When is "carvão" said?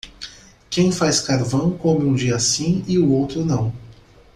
1.21-1.77